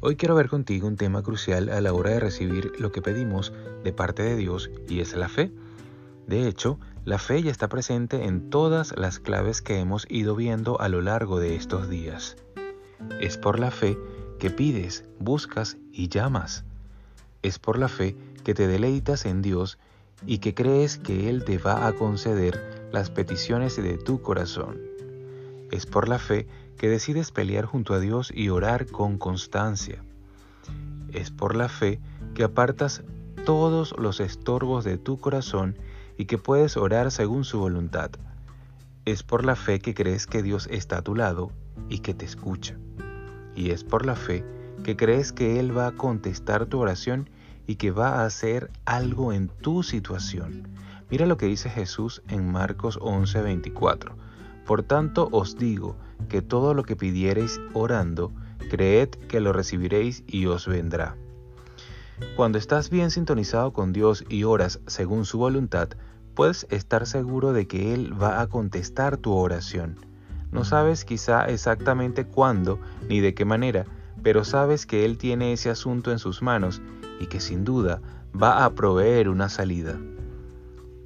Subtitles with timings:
[0.00, 3.52] Hoy quiero ver contigo un tema crucial a la hora de recibir lo que pedimos
[3.82, 5.50] de parte de Dios y es la fe.
[6.28, 10.80] De hecho, la fe ya está presente en todas las claves que hemos ido viendo
[10.80, 12.36] a lo largo de estos días.
[13.20, 13.98] Es por la fe
[14.38, 16.64] que pides, buscas y llamas.
[17.42, 19.78] Es por la fe que te deleitas en Dios
[20.24, 24.87] y que crees que Él te va a conceder las peticiones de tu corazón.
[25.70, 26.46] Es por la fe
[26.78, 30.02] que decides pelear junto a Dios y orar con constancia.
[31.12, 32.00] Es por la fe
[32.34, 33.02] que apartas
[33.44, 35.76] todos los estorbos de tu corazón
[36.16, 38.10] y que puedes orar según su voluntad.
[39.04, 41.50] Es por la fe que crees que Dios está a tu lado
[41.88, 42.76] y que te escucha.
[43.54, 44.44] Y es por la fe
[44.84, 47.28] que crees que Él va a contestar tu oración
[47.66, 50.68] y que va a hacer algo en tu situación.
[51.10, 54.27] Mira lo que dice Jesús en Marcos 11:24.
[54.68, 55.96] Por tanto os digo
[56.28, 58.32] que todo lo que pidiereis orando,
[58.68, 61.16] creed que lo recibiréis y os vendrá.
[62.36, 65.88] Cuando estás bien sintonizado con Dios y oras según su voluntad,
[66.34, 69.96] puedes estar seguro de que Él va a contestar tu oración.
[70.52, 73.86] No sabes quizá exactamente cuándo ni de qué manera,
[74.22, 76.82] pero sabes que Él tiene ese asunto en sus manos
[77.20, 78.02] y que sin duda
[78.34, 79.98] va a proveer una salida.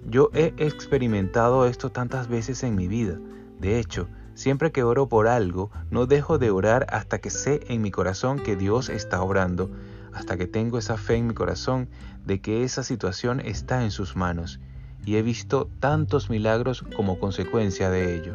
[0.05, 3.21] Yo he experimentado esto tantas veces en mi vida.
[3.63, 7.81] De hecho, siempre que oro por algo, no dejo de orar hasta que sé en
[7.81, 9.71] mi corazón que Dios está obrando,
[10.13, 11.89] hasta que tengo esa fe en mi corazón
[12.27, 14.59] de que esa situación está en sus manos.
[15.07, 18.35] Y he visto tantos milagros como consecuencia de ello.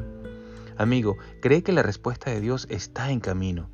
[0.77, 3.69] Amigo, cree que la respuesta de Dios está en camino.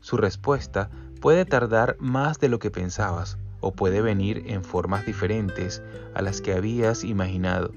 [0.00, 5.84] Su respuesta puede tardar más de lo que pensabas o puede venir en formas diferentes
[6.14, 7.70] a las que habías imaginado,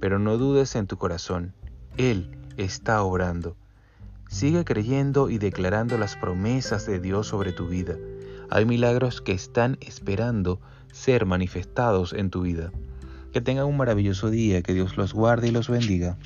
[0.00, 1.52] pero no dudes en tu corazón,
[1.98, 3.56] Él está obrando.
[4.28, 7.96] Sigue creyendo y declarando las promesas de Dios sobre tu vida.
[8.48, 10.60] Hay milagros que están esperando
[10.92, 12.72] ser manifestados en tu vida.
[13.32, 16.16] Que tengan un maravilloso día, que Dios los guarde y los bendiga.